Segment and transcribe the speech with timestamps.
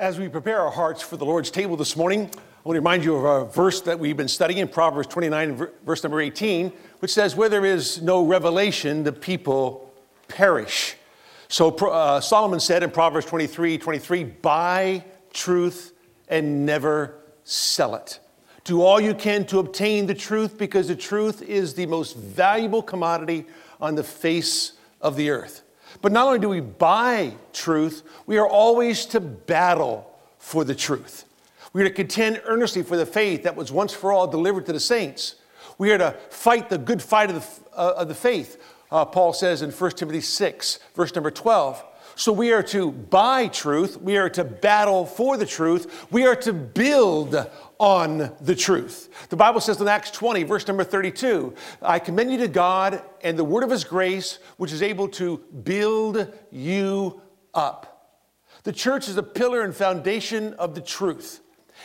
[0.00, 3.04] As we prepare our hearts for the Lord's table this morning, I want to remind
[3.04, 7.12] you of a verse that we've been studying, in Proverbs 29, verse number 18, which
[7.12, 9.92] says, Where there is no revelation, the people
[10.26, 10.96] perish.
[11.48, 15.92] So uh, Solomon said in Proverbs 23, 23, buy truth
[16.28, 18.20] and never sell it.
[18.64, 22.82] Do all you can to obtain the truth because the truth is the most valuable
[22.82, 23.44] commodity
[23.82, 24.72] on the face
[25.02, 25.60] of the earth.
[26.02, 31.24] But not only do we buy truth, we are always to battle for the truth.
[31.72, 34.72] We are to contend earnestly for the faith that was once for all delivered to
[34.72, 35.36] the saints.
[35.78, 39.32] We are to fight the good fight of the, uh, of the faith, uh, Paul
[39.32, 41.84] says in 1 Timothy 6, verse number 12.
[42.16, 46.36] So we are to buy truth, we are to battle for the truth, we are
[46.36, 47.48] to build
[47.80, 49.08] on the truth.
[49.30, 53.38] The Bible says in Acts 20, verse number 32, I commend you to God and
[53.38, 57.22] the word of his grace, which is able to build you
[57.54, 58.18] up.
[58.64, 61.40] The church is a pillar and foundation of the truth.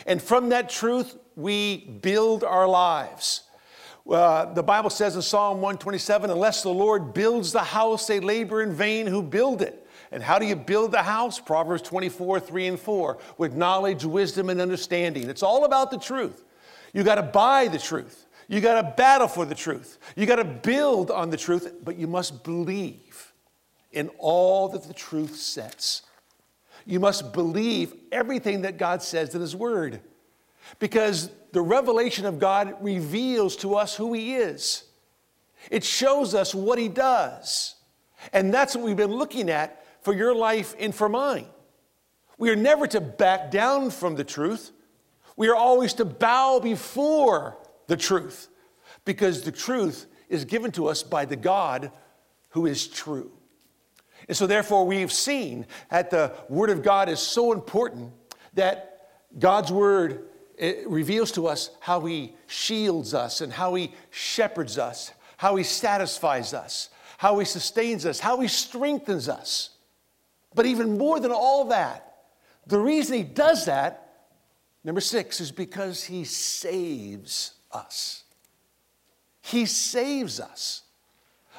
[0.06, 3.44] And from that truth, we build our lives.
[4.08, 8.62] Uh, the Bible says in Psalm 127 unless the Lord builds the house, they labor
[8.62, 9.85] in vain who build it.
[10.16, 11.38] And how do you build the house?
[11.38, 15.28] Proverbs 24, 3 and 4, with knowledge, wisdom, and understanding.
[15.28, 16.42] It's all about the truth.
[16.94, 18.24] You got to buy the truth.
[18.48, 19.98] You got to battle for the truth.
[20.16, 23.34] You got to build on the truth, but you must believe
[23.92, 26.00] in all that the truth says.
[26.86, 30.00] You must believe everything that God says in His Word.
[30.78, 34.84] Because the revelation of God reveals to us who He is,
[35.70, 37.74] it shows us what He does.
[38.32, 41.48] And that's what we've been looking at for your life and for mine.
[42.38, 44.70] We are never to back down from the truth.
[45.36, 48.46] We are always to bow before the truth
[49.04, 51.90] because the truth is given to us by the God
[52.50, 53.32] who is true.
[54.28, 58.12] And so, therefore, we've seen that the Word of God is so important
[58.54, 64.78] that God's Word eh, reveals to us how He shields us and how He shepherds
[64.78, 69.70] us, how He satisfies us, how He sustains us, how He strengthens us.
[70.56, 72.14] But even more than all that,
[72.66, 74.24] the reason he does that,
[74.82, 78.24] number six, is because he saves us.
[79.42, 80.82] He saves us.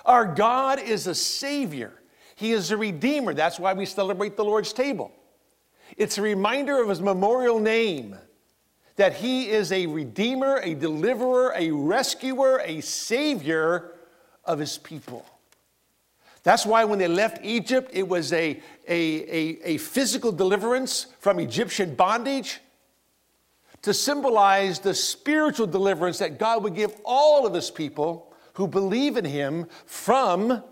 [0.03, 1.93] Our God is a Savior,
[2.35, 3.33] He is a Redeemer.
[3.33, 5.11] That's why we celebrate the Lord's table.
[5.95, 8.17] It's a reminder of His memorial name
[8.95, 13.91] that He is a Redeemer, a Deliverer, a Rescuer, a Savior
[14.43, 15.25] of His people.
[16.47, 21.41] That's why when they left Egypt, it was a, a, a, a physical deliverance from
[21.41, 22.61] Egyptian bondage
[23.81, 29.17] to symbolize the spiritual deliverance that God would give all of his people who believe
[29.17, 30.63] in him from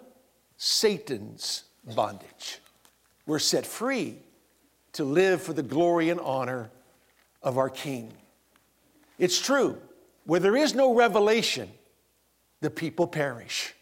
[0.55, 1.63] Satan's
[1.93, 2.59] bondage.
[3.25, 4.19] We're set free
[4.93, 6.69] to live for the glory and honor
[7.43, 8.13] of our King.
[9.19, 9.77] It's true,
[10.25, 11.69] where there is no revelation,
[12.61, 13.74] the people perish.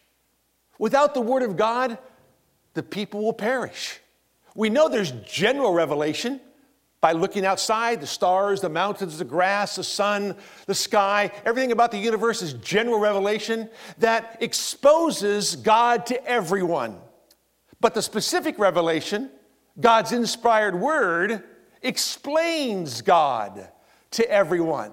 [0.78, 1.98] Without the Word of God,
[2.74, 4.00] the people will perish.
[4.54, 6.40] We know there's general revelation
[7.00, 10.34] by looking outside the stars, the mountains, the grass, the sun,
[10.64, 13.68] the sky, everything about the universe is general revelation
[13.98, 16.96] that exposes God to everyone.
[17.78, 19.30] But the specific revelation,
[19.78, 21.42] God's inspired word,
[21.82, 23.68] explains God
[24.12, 24.92] to everyone.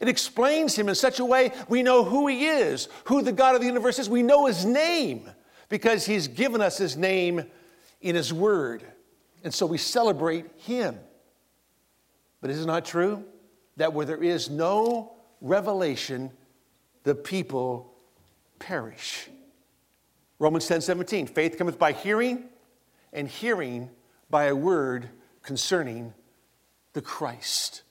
[0.00, 3.54] It explains him in such a way we know who he is, who the God
[3.54, 4.08] of the universe is.
[4.08, 5.28] We know his name
[5.68, 7.44] because he's given us his name
[8.00, 8.84] in his word.
[9.44, 10.98] And so we celebrate him.
[12.40, 13.24] But is it not true
[13.76, 16.30] that where there is no revelation,
[17.04, 17.94] the people
[18.58, 19.28] perish?
[20.38, 22.44] Romans 10 17, faith cometh by hearing,
[23.12, 23.90] and hearing
[24.28, 25.08] by a word
[25.42, 26.12] concerning
[26.94, 27.82] the Christ.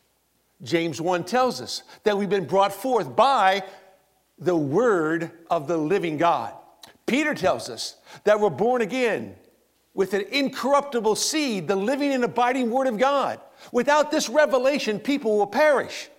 [0.63, 3.63] James 1 tells us that we've been brought forth by
[4.38, 6.53] the word of the living God.
[7.05, 9.35] Peter tells us that we're born again
[9.94, 13.39] with an incorruptible seed, the living and abiding word of God.
[13.72, 16.09] Without this revelation, people will perish.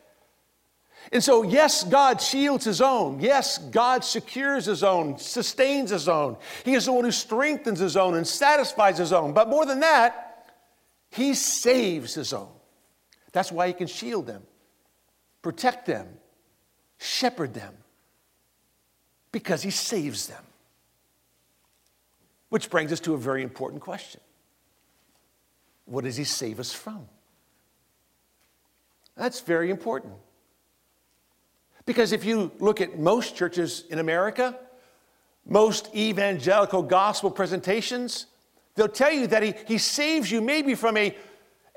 [1.10, 3.20] And so, yes, God shields his own.
[3.20, 6.36] Yes, God secures his own, sustains his own.
[6.64, 9.32] He is the one who strengthens his own and satisfies his own.
[9.32, 10.46] But more than that,
[11.10, 12.48] he saves his own.
[13.32, 14.42] That's why he can shield them,
[15.40, 16.06] protect them,
[16.98, 17.74] shepherd them,
[19.32, 20.44] because he saves them.
[22.50, 24.20] Which brings us to a very important question
[25.86, 27.08] What does he save us from?
[29.16, 30.14] That's very important.
[31.84, 34.56] Because if you look at most churches in America,
[35.46, 38.26] most evangelical gospel presentations,
[38.74, 41.16] they'll tell you that he, he saves you maybe from a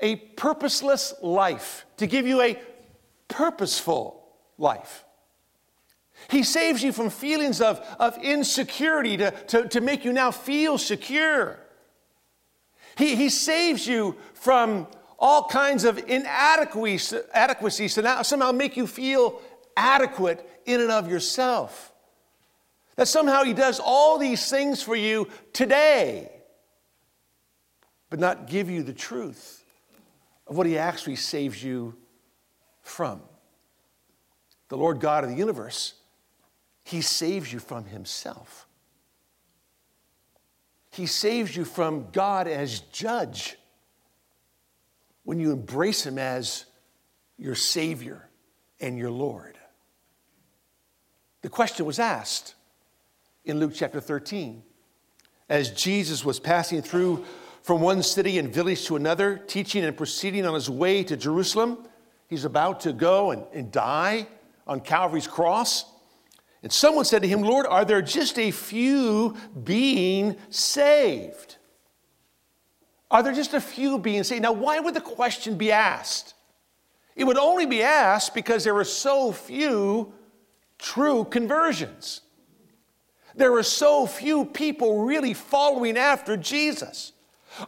[0.00, 2.58] a purposeless life, to give you a
[3.28, 4.22] purposeful
[4.58, 5.04] life.
[6.30, 10.78] He saves you from feelings of, of insecurity to, to, to make you now feel
[10.78, 11.58] secure.
[12.96, 14.86] He, he saves you from
[15.18, 19.40] all kinds of inadequacies to now somehow make you feel
[19.76, 21.92] adequate in and of yourself.
[22.96, 26.30] That somehow He does all these things for you today,
[28.08, 29.65] but not give you the truth
[30.46, 31.96] of what He actually saves you
[32.82, 33.20] from.
[34.68, 35.94] The Lord God of the universe,
[36.84, 38.66] He saves you from Himself.
[40.90, 43.56] He saves you from God as judge
[45.24, 46.64] when you embrace Him as
[47.36, 48.28] your Savior
[48.80, 49.58] and your Lord.
[51.42, 52.54] The question was asked
[53.44, 54.62] in Luke chapter 13
[55.48, 57.24] as Jesus was passing through
[57.66, 61.78] from one city and village to another, teaching and proceeding on his way to Jerusalem.
[62.28, 64.28] He's about to go and, and die
[64.68, 65.84] on Calvary's cross.
[66.62, 71.56] And someone said to him, Lord, are there just a few being saved?
[73.10, 74.42] Are there just a few being saved?
[74.42, 76.34] Now, why would the question be asked?
[77.16, 80.12] It would only be asked because there were so few
[80.78, 82.20] true conversions.
[83.34, 87.10] There were so few people really following after Jesus.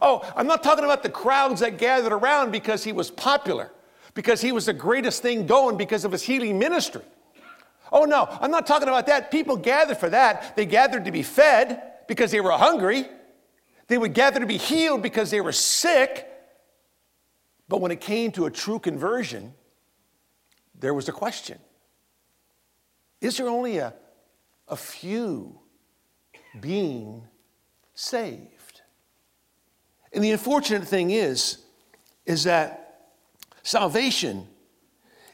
[0.01, 3.71] Oh, I'm not talking about the crowds that gathered around because he was popular,
[4.13, 7.03] because he was the greatest thing going because of his healing ministry.
[7.91, 9.31] Oh, no, I'm not talking about that.
[9.31, 10.55] People gathered for that.
[10.55, 13.07] They gathered to be fed because they were hungry.
[13.87, 16.27] They would gather to be healed because they were sick.
[17.67, 19.53] But when it came to a true conversion,
[20.77, 21.57] there was a question
[23.21, 23.93] Is there only a,
[24.67, 25.59] a few
[26.59, 27.27] being
[27.95, 28.58] saved?
[30.11, 31.59] And the unfortunate thing is,
[32.25, 33.11] is that
[33.63, 34.47] salvation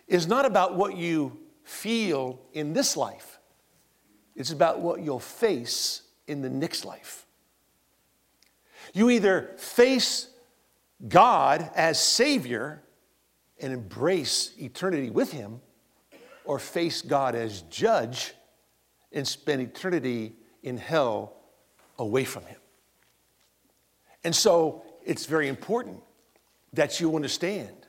[0.07, 3.39] is not about what you feel in this life.
[4.36, 7.25] It's about what you'll face in the next life.
[8.94, 10.30] You either face
[11.07, 12.81] God as Savior
[13.60, 15.62] and embrace eternity with Him,
[16.44, 18.33] or face God as Judge
[19.12, 21.33] and spend eternity in hell
[21.98, 22.60] away from Him.
[24.25, 26.01] And so it's very important
[26.74, 27.86] that you understand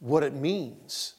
[0.00, 1.14] what it means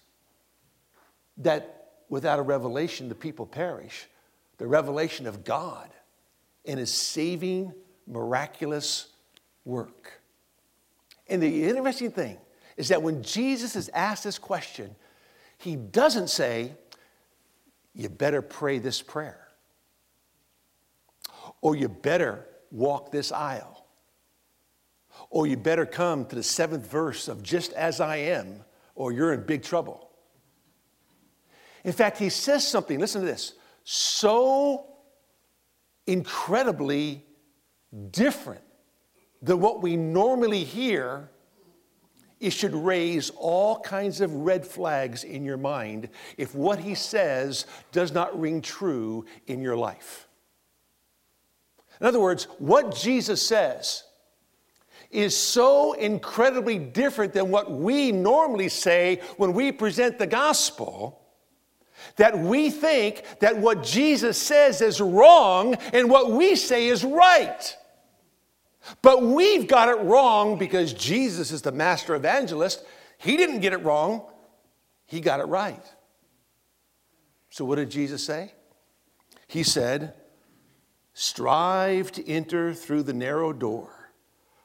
[1.37, 4.07] that without a revelation, the people perish.
[4.57, 5.89] The revelation of God
[6.65, 7.73] and His saving,
[8.05, 9.07] miraculous
[9.63, 10.21] work.
[11.29, 12.37] And the interesting thing
[12.75, 14.93] is that when Jesus is asked this question,
[15.57, 16.73] He doesn't say,
[17.95, 19.47] You better pray this prayer,
[21.61, 23.85] or you better walk this aisle,
[25.29, 28.61] or you better come to the seventh verse of just as I am,
[28.95, 30.09] or you're in big trouble.
[31.83, 33.53] In fact, he says something, listen to this,
[33.83, 34.85] so
[36.07, 37.25] incredibly
[38.11, 38.63] different
[39.41, 41.29] than what we normally hear,
[42.39, 47.65] it should raise all kinds of red flags in your mind if what he says
[47.91, 50.27] does not ring true in your life.
[52.01, 54.03] In other words, what Jesus says
[55.11, 61.21] is so incredibly different than what we normally say when we present the gospel
[62.15, 67.77] that we think that what Jesus says is wrong and what we say is right.
[69.03, 72.83] But we've got it wrong because Jesus is the master evangelist.
[73.19, 74.23] He didn't get it wrong,
[75.05, 75.85] he got it right.
[77.51, 78.53] So, what did Jesus say?
[79.45, 80.15] He said,
[81.13, 84.11] Strive to enter through the narrow door,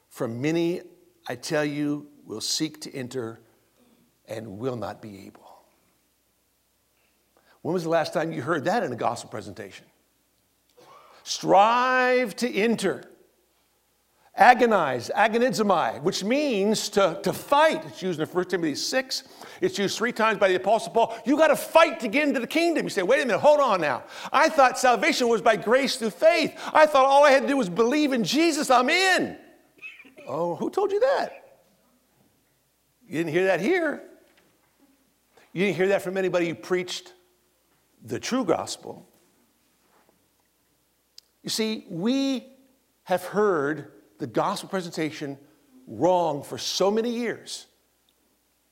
[0.09, 0.81] for many,
[1.27, 3.39] I tell you, will seek to enter
[4.27, 5.47] and will not be able.
[7.61, 9.85] When was the last time you heard that in a gospel presentation?
[11.23, 13.03] Strive to enter.
[14.37, 17.83] Agonize, agonizomai, which means to, to fight.
[17.87, 19.23] It's used in 1 Timothy 6.
[19.61, 21.17] It's used three times by the Apostle Paul.
[21.25, 22.85] You got to fight to get into the kingdom.
[22.85, 24.03] You say, wait a minute, hold on now.
[24.31, 26.53] I thought salvation was by grace through faith.
[26.71, 29.37] I thought all I had to do was believe in Jesus, I'm in.
[30.27, 31.59] Oh, who told you that?
[33.07, 34.03] You didn't hear that here.
[35.51, 37.13] You didn't hear that from anybody who preached
[38.03, 39.07] the true gospel.
[41.41, 42.53] You see, we
[43.05, 45.37] have heard the gospel presentation
[45.87, 47.67] wrong for so many years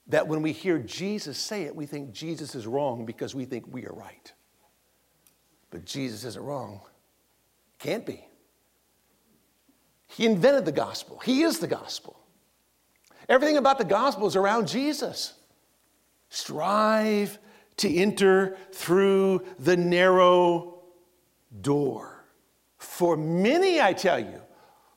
[0.07, 3.65] that when we hear Jesus say it, we think Jesus is wrong because we think
[3.67, 4.31] we are right.
[5.71, 6.81] But Jesus isn't wrong.
[7.79, 8.25] Can't be.
[10.07, 12.19] He invented the gospel, He is the gospel.
[13.27, 15.33] Everything about the gospel is around Jesus.
[16.29, 17.39] Strive
[17.77, 20.83] to enter through the narrow
[21.61, 22.23] door.
[22.77, 24.41] For many, I tell you,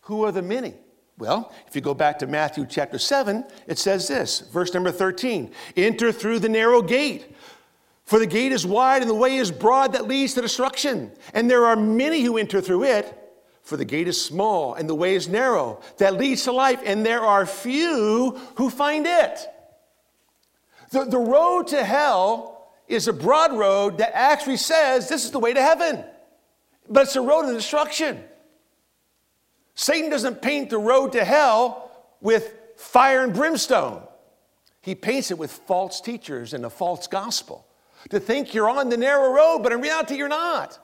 [0.08, 0.72] who are the many?
[1.18, 5.52] Well, if you go back to Matthew chapter 7, it says this, verse number 13
[5.76, 7.36] Enter through the narrow gate.
[8.06, 11.12] For the gate is wide and the way is broad that leads to destruction.
[11.34, 13.14] And there are many who enter through it.
[13.62, 17.04] For the gate is small and the way is narrow that leads to life, and
[17.04, 19.40] there are few who find it.
[20.90, 25.38] The, the road to hell is a broad road that actually says this is the
[25.38, 26.02] way to heaven,
[26.88, 28.24] but it's a road of destruction.
[29.78, 34.02] Satan doesn't paint the road to hell with fire and brimstone.
[34.82, 37.64] He paints it with false teachers and a false gospel
[38.10, 40.76] to think you're on the narrow road, but in reality, you're not.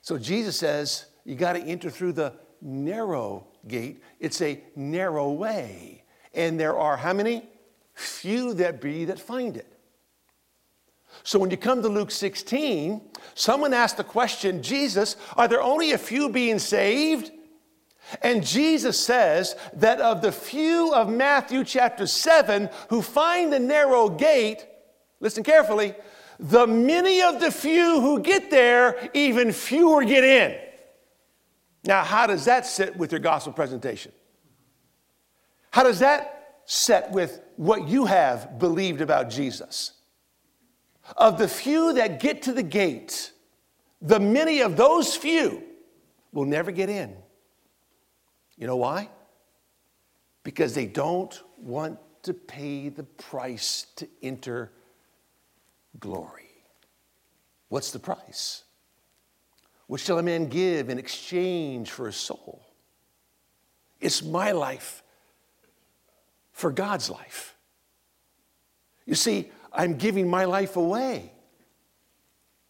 [0.00, 4.00] So Jesus says, you got to enter through the narrow gate.
[4.20, 6.04] It's a narrow way.
[6.34, 7.48] And there are how many?
[7.94, 9.66] Few that be that find it.
[11.24, 13.00] So when you come to Luke 16,
[13.34, 17.32] someone asked the question Jesus, are there only a few being saved?
[18.20, 24.08] And Jesus says that of the few of Matthew chapter 7 who find the narrow
[24.08, 24.66] gate,
[25.20, 25.94] listen carefully,
[26.38, 30.58] the many of the few who get there, even fewer get in.
[31.84, 34.12] Now, how does that sit with your gospel presentation?
[35.70, 39.92] How does that set with what you have believed about Jesus?
[41.16, 43.32] Of the few that get to the gate,
[44.00, 45.62] the many of those few
[46.32, 47.16] will never get in.
[48.56, 49.08] You know why?
[50.42, 54.70] Because they don't want to pay the price to enter
[55.98, 56.50] glory.
[57.68, 58.64] What's the price?
[59.86, 62.62] What shall a man give in exchange for his soul?
[64.00, 65.02] It's my life
[66.52, 67.56] for God's life.
[69.06, 71.32] You see, I'm giving my life away.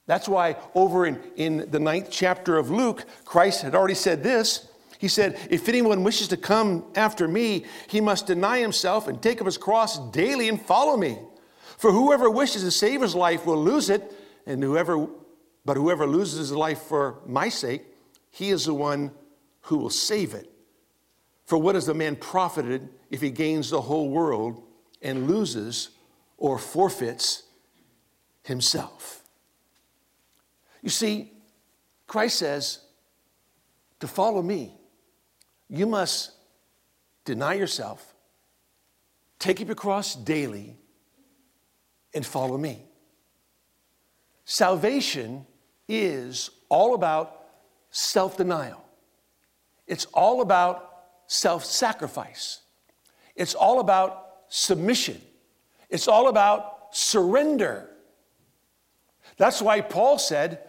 [0.07, 4.69] That's why, over in, in the ninth chapter of Luke, Christ had already said this.
[5.03, 9.41] He said, If anyone wishes to come after me, he must deny himself and take
[9.41, 11.19] up his cross daily and follow me.
[11.77, 14.15] For whoever wishes to save his life will lose it,
[14.47, 15.09] and whoever
[15.65, 17.83] but whoever loses his life for my sake,
[18.31, 19.11] he is the one
[19.63, 20.49] who will save it.
[21.47, 24.63] For what is the man profited if he gains the whole world
[25.03, 25.91] and loses
[26.39, 27.43] or forfeits
[28.45, 29.25] himself?
[30.81, 31.33] You see,
[32.07, 32.79] Christ says,
[33.99, 34.77] to follow me,
[35.73, 36.33] you must
[37.25, 38.15] deny yourself,
[39.39, 40.77] take up your cross daily,
[42.13, 42.85] and follow me.
[44.45, 45.47] Salvation
[45.89, 47.45] is all about
[47.91, 48.85] self denial,
[49.87, 50.91] it's all about
[51.27, 52.61] self sacrifice,
[53.35, 55.23] it's all about submission,
[55.89, 57.89] it's all about surrender.
[59.39, 60.69] That's why Paul said,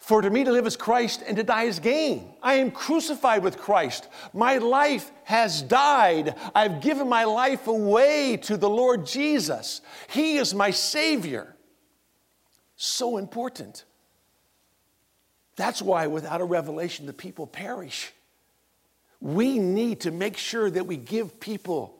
[0.00, 2.32] For to me to live is Christ and to die is gain.
[2.42, 4.08] I am crucified with Christ.
[4.32, 6.34] My life has died.
[6.54, 9.82] I've given my life away to the Lord Jesus.
[10.08, 11.54] He is my Savior.
[12.76, 13.84] So important.
[15.56, 18.10] That's why without a revelation, the people perish.
[19.20, 21.94] We need to make sure that we give people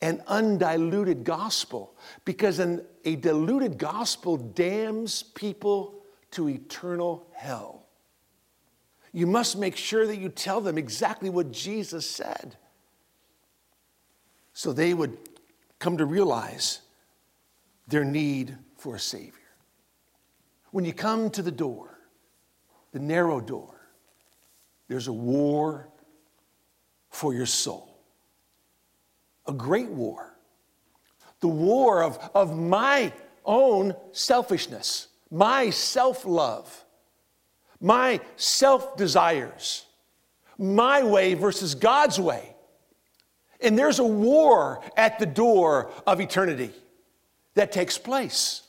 [0.00, 5.99] an undiluted gospel because an, a diluted gospel damns people
[6.32, 7.86] to eternal hell.
[9.12, 12.56] You must make sure that you tell them exactly what Jesus said
[14.52, 15.16] so they would
[15.78, 16.80] come to realize
[17.88, 19.32] their need for a Savior.
[20.70, 21.90] When you come to the door,
[22.92, 23.74] the narrow door.
[24.88, 25.88] There's a war
[27.10, 27.96] for your soul,
[29.46, 30.36] a great war.
[31.40, 33.12] The war of, of my
[33.44, 36.84] own selfishness, my self love,
[37.80, 39.86] my self desires,
[40.58, 42.54] my way versus God's way.
[43.62, 46.70] And there's a war at the door of eternity
[47.54, 48.62] that takes place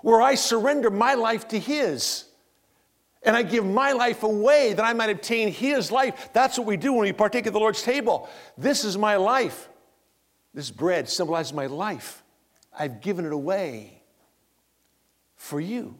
[0.00, 2.24] where I surrender my life to His
[3.22, 6.30] and I give my life away that I might obtain his life.
[6.32, 8.28] That's what we do when we partake of the Lord's table.
[8.58, 9.68] This is my life.
[10.52, 12.22] This bread symbolizes my life.
[12.76, 14.01] I've given it away
[15.42, 15.96] for you,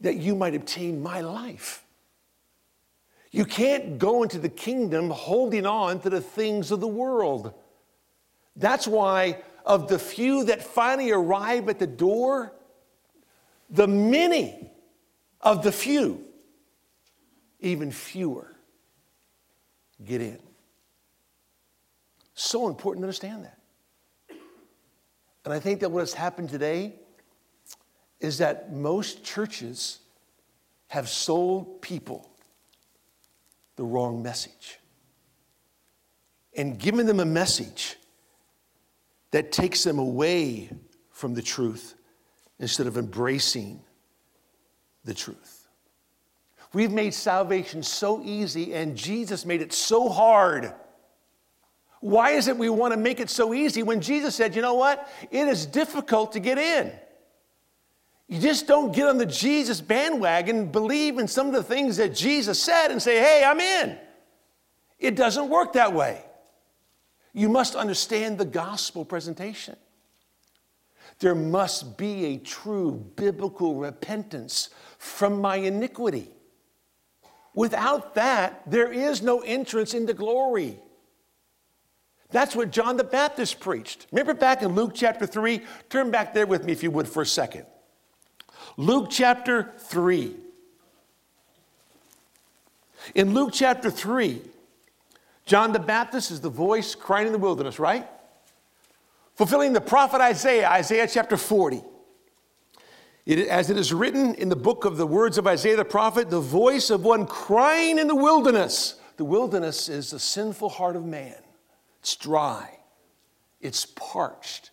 [0.00, 1.84] that you might obtain my life.
[3.30, 7.52] You can't go into the kingdom holding on to the things of the world.
[8.56, 12.54] That's why, of the few that finally arrive at the door,
[13.68, 14.70] the many
[15.42, 16.24] of the few,
[17.60, 18.56] even fewer
[20.02, 20.38] get in.
[22.32, 23.58] So important to understand that.
[25.44, 26.94] And I think that what has happened today
[28.20, 29.98] is that most churches
[30.88, 32.30] have sold people
[33.76, 34.78] the wrong message
[36.56, 37.96] and given them a message
[39.30, 40.70] that takes them away
[41.10, 41.94] from the truth
[42.58, 43.80] instead of embracing
[45.04, 45.68] the truth.
[46.72, 50.72] We've made salvation so easy, and Jesus made it so hard.
[52.00, 54.74] Why is it we want to make it so easy when Jesus said, you know
[54.74, 55.08] what?
[55.30, 56.92] It is difficult to get in.
[58.28, 62.14] You just don't get on the Jesus bandwagon, believe in some of the things that
[62.14, 63.96] Jesus said, and say, hey, I'm in.
[64.98, 66.22] It doesn't work that way.
[67.32, 69.76] You must understand the gospel presentation.
[71.18, 76.30] There must be a true biblical repentance from my iniquity.
[77.54, 80.78] Without that, there is no entrance into glory.
[82.30, 84.06] That's what John the Baptist preached.
[84.10, 85.62] Remember back in Luke chapter 3?
[85.88, 87.66] Turn back there with me if you would for a second.
[88.76, 90.36] Luke chapter 3.
[93.14, 94.42] In Luke chapter 3,
[95.46, 98.06] John the Baptist is the voice crying in the wilderness, right?
[99.34, 101.82] Fulfilling the prophet Isaiah, Isaiah chapter 40.
[103.24, 106.30] It, as it is written in the book of the words of Isaiah the prophet,
[106.30, 108.96] the voice of one crying in the wilderness.
[109.16, 111.36] The wilderness is the sinful heart of man.
[112.00, 112.78] It's dry,
[113.60, 114.70] it's parched,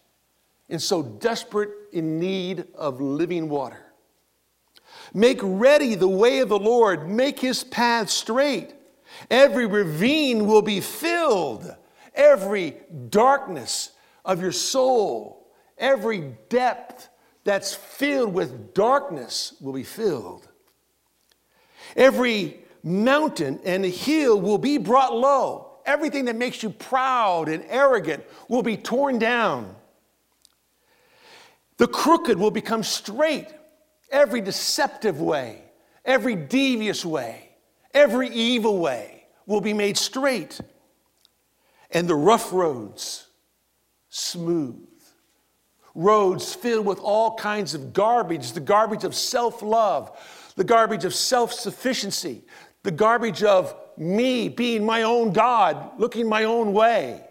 [0.69, 3.92] and so desperate in need of living water.
[5.13, 8.74] Make ready the way of the Lord, make his path straight.
[9.29, 11.75] Every ravine will be filled,
[12.13, 12.77] every
[13.10, 13.91] darkness
[14.25, 17.10] of your soul, every depth
[17.43, 20.48] that's filled with darkness will be filled.
[21.95, 25.79] Every mountain and hill will be brought low.
[25.86, 29.75] Everything that makes you proud and arrogant will be torn down.
[31.78, 33.47] The crooked will become straight
[34.13, 35.63] every deceptive way,
[36.06, 37.49] every devious way,
[37.93, 40.62] every evil way will be made straight,
[41.91, 43.28] and the rough roads
[44.10, 44.88] smooth.
[45.95, 50.17] Roads filled with all kinds of garbage the garbage of self love,
[50.56, 52.43] the garbage of self sufficiency,
[52.84, 57.21] the garbage of me being my own God, looking my own way.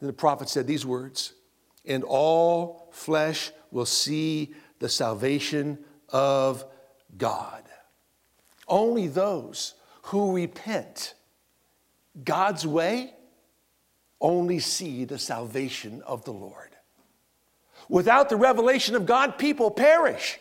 [0.00, 1.32] Then the prophet said these words,
[1.84, 5.78] and all flesh will see the salvation
[6.10, 6.64] of
[7.16, 7.62] God.
[8.68, 11.14] Only those who repent
[12.24, 13.12] God's way
[14.20, 16.70] only see the salvation of the Lord.
[17.88, 20.38] Without the revelation of God, people perish.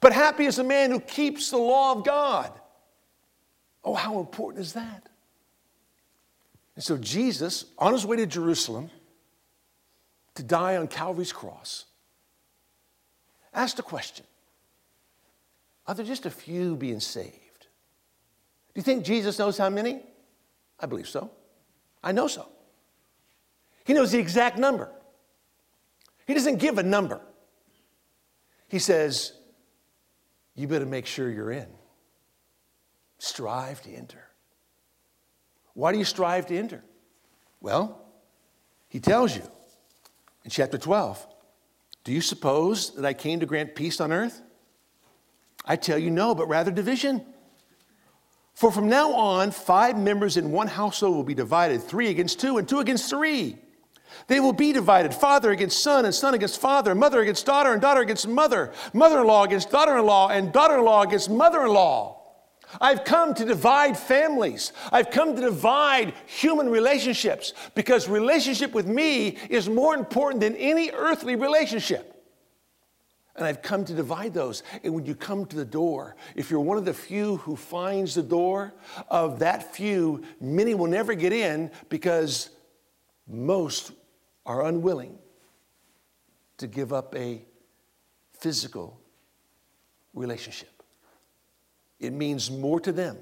[0.00, 2.52] But happy is the man who keeps the law of God.
[3.82, 5.08] Oh, how important is that?
[6.74, 8.90] And so, Jesus, on his way to Jerusalem
[10.34, 11.86] to die on Calvary's cross,
[13.54, 14.24] asked the question
[15.86, 17.66] Are there just a few being saved?
[18.74, 20.00] Do you think Jesus knows how many?
[20.80, 21.30] I believe so.
[22.02, 22.48] I know so.
[23.84, 24.90] He knows the exact number.
[26.26, 27.20] He doesn't give a number.
[28.68, 29.32] He says,
[30.54, 31.66] You better make sure you're in.
[33.18, 34.22] Strive to enter.
[35.74, 36.84] Why do you strive to enter?
[37.60, 38.00] Well,
[38.88, 39.42] he tells you
[40.44, 41.26] in chapter 12
[42.04, 44.42] do you suppose that I came to grant peace on earth?
[45.64, 47.24] I tell you no, but rather division.
[48.54, 52.58] For from now on, five members in one household will be divided three against two,
[52.58, 53.58] and two against three.
[54.26, 57.80] They will be divided father against son, and son against father, mother against daughter, and
[57.80, 61.30] daughter against mother, mother in law against daughter in law, and daughter in law against
[61.30, 62.17] mother in law.
[62.80, 64.72] I've come to divide families.
[64.92, 70.90] I've come to divide human relationships because relationship with me is more important than any
[70.90, 72.14] earthly relationship.
[73.36, 74.64] And I've come to divide those.
[74.82, 78.16] And when you come to the door, if you're one of the few who finds
[78.16, 78.74] the door,
[79.08, 82.50] of that few, many will never get in because
[83.28, 83.92] most
[84.44, 85.18] are unwilling
[86.56, 87.44] to give up a
[88.32, 89.00] physical
[90.14, 90.77] relationship.
[92.00, 93.18] It means more to them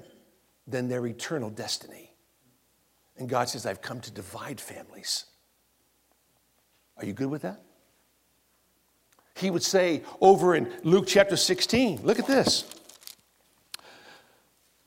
[0.67, 2.11] than their eternal destiny.
[3.17, 5.25] And God says, I've come to divide families.
[6.97, 7.61] Are you good with that?
[9.35, 12.65] He would say over in Luke chapter 16, look at this.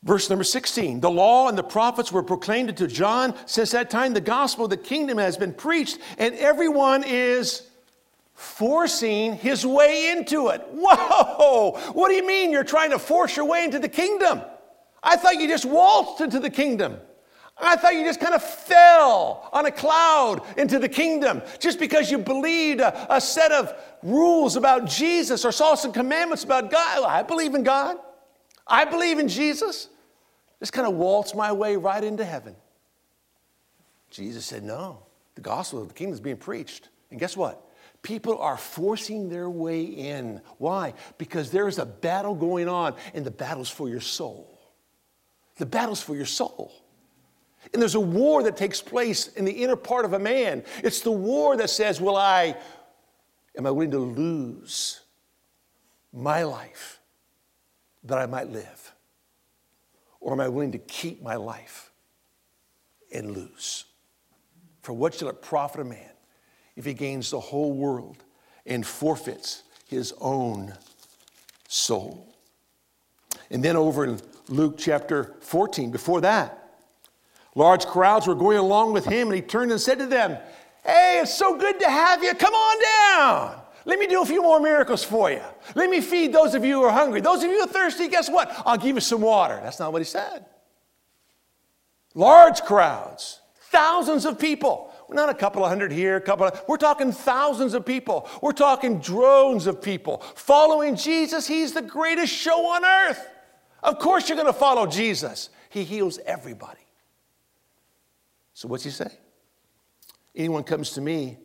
[0.02, 3.34] Verse number 16 The law and the prophets were proclaimed to John.
[3.46, 7.69] Since that time, the gospel of the kingdom has been preached, and everyone is
[8.40, 10.66] forcing his way into it.
[10.72, 11.78] Whoa!
[11.92, 14.40] What do you mean you're trying to force your way into the kingdom?
[15.02, 16.96] I thought you just waltzed into the kingdom.
[17.58, 22.10] I thought you just kind of fell on a cloud into the kingdom just because
[22.10, 27.04] you believed a, a, set of rules about Jesus or saw some commandments about God.
[27.04, 27.98] I believe in God.
[28.66, 29.88] I believe in Jesus.
[30.60, 32.56] Just kind of waltz my way right into heaven.
[34.10, 35.02] Jesus said, No,
[35.34, 36.88] the gospel of the kingdom is being preached.
[37.10, 37.66] And guess what?
[38.02, 40.40] People are forcing their way in.
[40.58, 40.94] Why?
[41.18, 44.58] Because there is a battle going on, and the battle's for your soul.
[45.56, 46.72] The battle's for your soul.
[47.72, 50.64] And there's a war that takes place in the inner part of a man.
[50.82, 52.56] It's the war that says, Will I,
[53.56, 55.00] am I willing to lose
[56.12, 57.00] my life
[58.04, 58.94] that I might live?
[60.20, 61.92] Or am I willing to keep my life
[63.12, 63.84] and lose?
[64.80, 66.10] For what shall it profit a man
[66.76, 68.16] if he gains the whole world
[68.66, 70.74] and forfeits his own
[71.68, 72.26] soul?
[73.50, 76.60] And then over in Luke chapter 14, before that,
[77.54, 80.38] Large crowds were going along with him, and he turned and said to them,
[80.84, 82.34] Hey, it's so good to have you.
[82.34, 83.60] Come on down.
[83.84, 85.42] Let me do a few more miracles for you.
[85.74, 87.20] Let me feed those of you who are hungry.
[87.20, 88.50] Those of you who are thirsty, guess what?
[88.64, 89.58] I'll give you some water.
[89.62, 90.46] That's not what he said.
[92.14, 94.89] Large crowds, thousands of people.
[95.12, 98.28] Not a couple of hundred here, a couple of, we're talking thousands of people.
[98.40, 101.46] We're talking drones of people following Jesus.
[101.46, 103.28] He's the greatest show on earth.
[103.82, 105.50] Of course, you're going to follow Jesus.
[105.70, 106.80] He heals everybody.
[108.54, 109.10] So, what's he say?
[110.34, 111.38] Anyone comes to me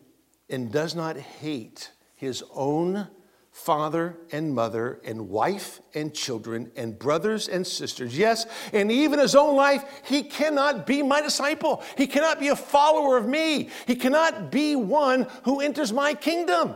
[0.49, 3.08] and does not hate his own
[3.55, 9.33] father and mother and wife and children and brothers and sisters, yes, and even his
[9.33, 11.81] own life, he cannot be my disciple.
[11.97, 13.69] He cannot be a follower of me.
[13.87, 16.75] He cannot be one who enters my kingdom.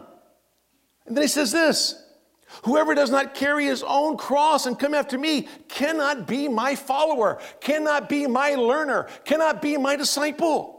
[1.05, 2.01] And then he says this
[2.63, 7.41] Whoever does not carry his own cross and come after me cannot be my follower,
[7.59, 10.78] cannot be my learner, cannot be my disciple.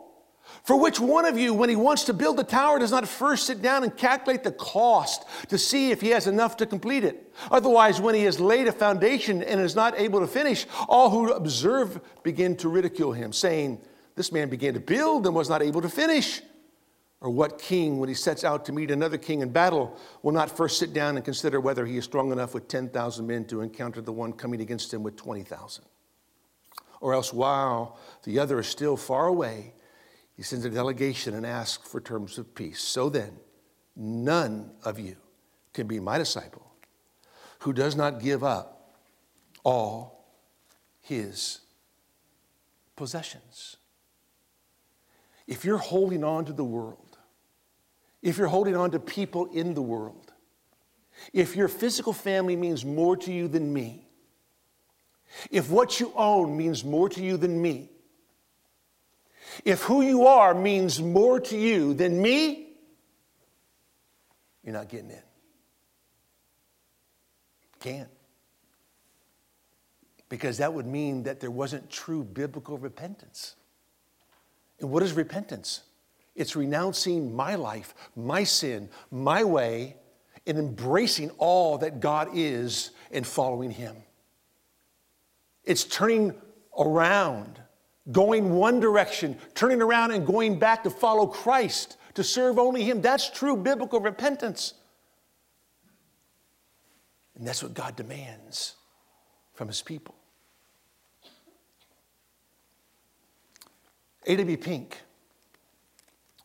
[0.65, 3.47] For which one of you, when he wants to build a tower, does not first
[3.47, 7.33] sit down and calculate the cost to see if he has enough to complete it?
[7.51, 11.33] Otherwise, when he has laid a foundation and is not able to finish, all who
[11.33, 13.81] observe begin to ridicule him, saying,
[14.17, 16.43] This man began to build and was not able to finish.
[17.23, 20.55] Or what king, when he sets out to meet another king in battle, will not
[20.55, 24.01] first sit down and consider whether he is strong enough with 10,000 men to encounter
[24.01, 25.85] the one coming against him with 20,000?
[27.01, 29.75] Or else, while the other is still far away,
[30.41, 32.81] he sends a delegation and asks for terms of peace.
[32.81, 33.33] So then,
[33.95, 35.17] none of you
[35.75, 36.73] can be my disciple
[37.59, 38.91] who does not give up
[39.65, 40.25] all
[41.03, 41.61] his
[42.97, 43.77] possessions.
[45.47, 47.19] If you're holding on to the world,
[48.23, 50.33] if you're holding on to people in the world,
[51.35, 54.09] if your physical family means more to you than me,
[55.51, 57.91] if what you own means more to you than me,
[59.65, 62.69] if who you are means more to you than me,
[64.63, 65.23] you're not getting in.
[67.81, 68.11] Can't.
[70.29, 73.57] Because that would mean that there wasn't true biblical repentance.
[74.79, 75.83] And what is repentance?
[76.37, 79.97] It's renouncing my life, my sin, my way,
[80.47, 83.97] and embracing all that God is and following Him.
[85.65, 86.35] It's turning
[86.79, 87.61] around,
[88.11, 93.01] going one direction, turning around and going back to follow Christ, to serve only Him.
[93.01, 94.75] That's true biblical repentance.
[97.37, 98.75] And that's what God demands
[99.55, 100.15] from His people.
[104.27, 104.57] A.W.
[104.59, 104.99] Pink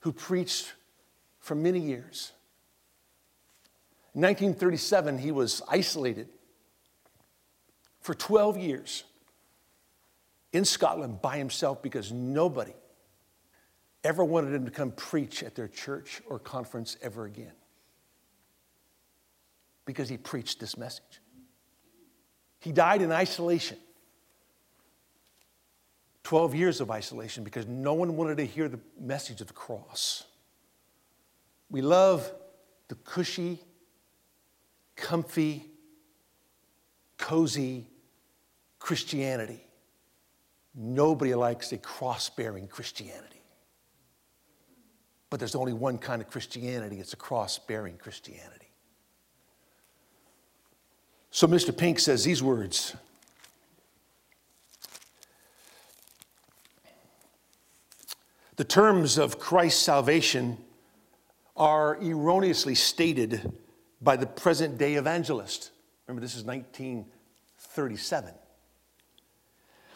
[0.05, 0.73] who preached
[1.39, 2.31] for many years.
[4.13, 6.29] In 1937, he was isolated
[7.99, 9.03] for 12 years
[10.55, 12.71] in Scotland by himself because nobody
[14.05, 17.51] ever wanted him to come preach at their church or conference ever again.
[19.83, 21.19] Because he preached this message.
[22.61, 23.77] He died in isolation.
[26.23, 30.23] 12 years of isolation because no one wanted to hear the message of the cross.
[31.69, 32.31] We love
[32.87, 33.59] the cushy,
[34.95, 35.65] comfy,
[37.17, 37.87] cozy
[38.79, 39.64] Christianity.
[40.75, 43.41] Nobody likes a cross bearing Christianity.
[45.29, 48.69] But there's only one kind of Christianity it's a cross bearing Christianity.
[51.31, 51.75] So Mr.
[51.75, 52.95] Pink says these words
[58.55, 60.57] The terms of Christ's salvation
[61.57, 63.51] are erroneously stated
[64.01, 65.71] by the present day evangelist.
[66.07, 68.33] Remember, this is 1937.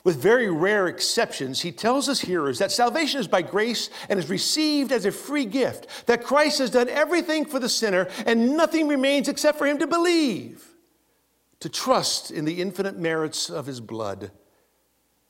[0.10, 4.28] With very rare exceptions, he tells his hearers that salvation is by grace and is
[4.28, 8.88] received as a free gift, that Christ has done everything for the sinner and nothing
[8.88, 10.66] remains except for him to believe,
[11.60, 14.32] to trust in the infinite merits of his blood.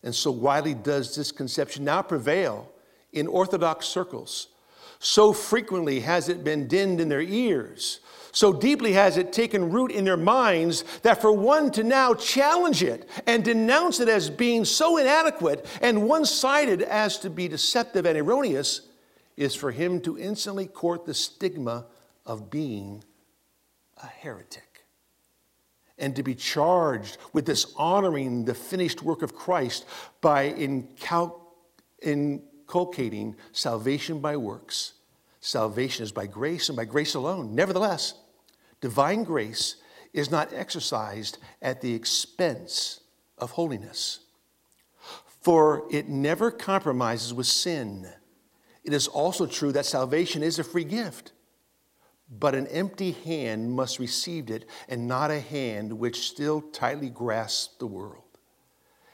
[0.01, 2.71] And so widely does this conception now prevail
[3.11, 4.47] in Orthodox circles.
[4.99, 7.99] So frequently has it been dinned in their ears
[8.31, 12.83] so deeply has it taken root in their minds that for one to now challenge
[12.83, 18.05] it and denounce it as being so inadequate and one sided as to be deceptive
[18.05, 18.81] and erroneous
[19.37, 21.85] is for him to instantly court the stigma
[22.25, 23.03] of being
[24.03, 24.85] a heretic
[25.97, 29.85] and to be charged with dishonoring the finished work of Christ
[30.21, 30.49] by
[32.01, 34.93] inculcating salvation by works
[35.41, 37.55] Salvation is by grace and by grace alone.
[37.55, 38.13] Nevertheless,
[38.81, 39.77] divine grace
[40.13, 42.99] is not exercised at the expense
[43.37, 44.19] of holiness,
[45.41, 48.11] for it never compromises with sin.
[48.83, 51.31] It is also true that salvation is a free gift,
[52.29, 57.75] but an empty hand must receive it, and not a hand which still tightly grasps
[57.79, 58.23] the world.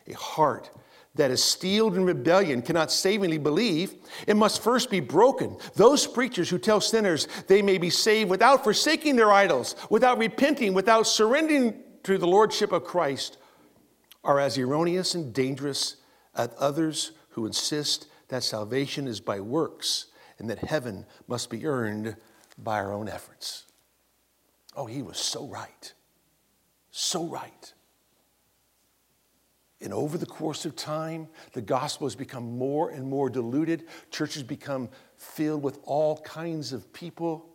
[0.07, 0.69] A heart
[1.15, 3.95] that is steeled in rebellion cannot savingly believe,
[4.27, 5.57] it must first be broken.
[5.75, 10.73] Those preachers who tell sinners they may be saved without forsaking their idols, without repenting,
[10.73, 13.37] without surrendering to the lordship of Christ,
[14.23, 15.97] are as erroneous and dangerous
[16.35, 20.07] as others who insist that salvation is by works
[20.39, 22.15] and that heaven must be earned
[22.57, 23.65] by our own efforts.
[24.75, 25.93] Oh, he was so right.
[26.91, 27.73] So right.
[29.81, 33.85] And over the course of time, the gospel has become more and more diluted.
[34.09, 37.45] Churches become filled with all kinds of people.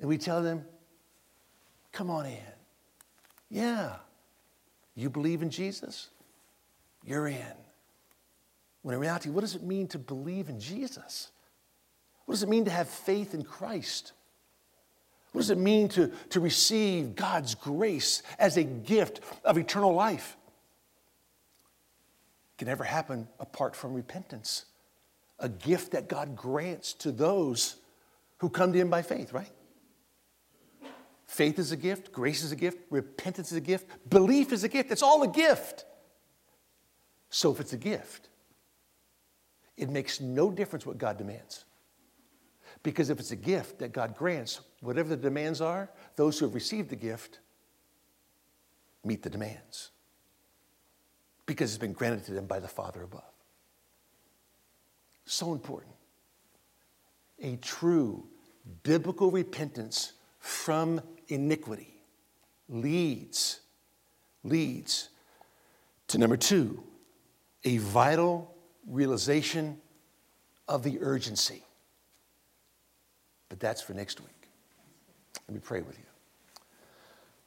[0.00, 0.64] And we tell them,
[1.92, 2.38] come on in.
[3.50, 3.96] Yeah.
[4.94, 6.08] You believe in Jesus?
[7.04, 7.54] You're in.
[8.82, 11.30] When in reality, what does it mean to believe in Jesus?
[12.24, 14.12] What does it mean to have faith in Christ?
[15.32, 20.36] What does it mean to, to receive God's grace as a gift of eternal life?
[22.58, 24.64] Can never happen apart from repentance,
[25.38, 27.76] a gift that God grants to those
[28.38, 29.50] who come to Him by faith, right?
[31.26, 34.68] Faith is a gift, grace is a gift, repentance is a gift, belief is a
[34.68, 34.90] gift.
[34.90, 35.84] It's all a gift.
[37.30, 38.28] So if it's a gift,
[39.76, 41.64] it makes no difference what God demands.
[42.82, 46.54] Because if it's a gift that God grants, whatever the demands are, those who have
[46.54, 47.40] received the gift
[49.04, 49.90] meet the demands
[51.46, 53.22] because it's been granted to them by the Father above.
[55.24, 55.94] So important.
[57.42, 58.26] A true
[58.82, 61.94] biblical repentance from iniquity
[62.68, 63.60] leads
[64.44, 65.08] leads
[66.08, 66.82] to number 2
[67.64, 68.54] a vital
[68.86, 69.80] realization
[70.68, 71.62] of the urgency
[73.48, 74.48] but that's for next week
[75.48, 76.04] let me pray with you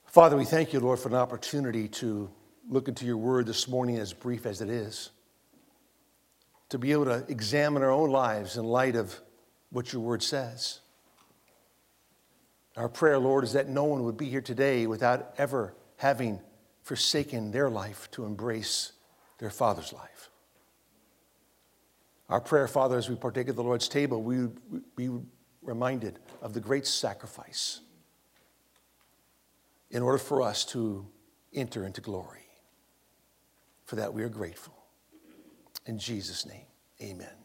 [0.06, 2.30] father we thank you lord for an opportunity to
[2.70, 5.10] look into your word this morning, as brief as it is,
[6.70, 9.20] to be able to examine our own lives in light of
[9.72, 10.80] what your word says.
[12.78, 16.40] Our prayer, Lord, is that no one would be here today without ever having
[16.84, 18.94] forsaken their life to embrace
[19.40, 20.30] their Father's life.
[22.30, 25.10] Our prayer, Father, as we partake of the Lord's table, we would be
[25.64, 27.82] reminded of the great sacrifice
[29.90, 31.08] in order for us to
[31.54, 32.49] enter into glory.
[33.90, 34.76] For that we are grateful.
[35.88, 36.68] In Jesus' name,
[37.02, 37.39] amen.